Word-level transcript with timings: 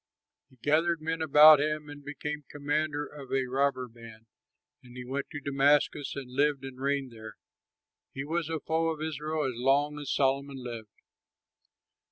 He 0.49 0.55
gathered 0.63 0.99
men 0.99 1.21
about 1.21 1.59
him 1.61 1.87
and 1.87 2.03
became 2.03 2.43
commander 2.49 3.05
of 3.05 3.31
a 3.31 3.45
robber 3.45 3.87
band, 3.87 4.25
and 4.81 4.97
he 4.97 5.05
went 5.05 5.29
to 5.29 5.39
Damascus 5.39 6.15
and 6.15 6.31
lived 6.31 6.65
and 6.65 6.79
reigned 6.81 7.11
there. 7.11 7.35
He 8.11 8.23
was 8.25 8.49
a 8.49 8.59
foe 8.59 8.95
to 8.97 9.05
Israel 9.05 9.43
as 9.45 9.53
long 9.59 9.99
as 9.99 10.09
Solomon 10.11 10.57
lived. 10.57 10.89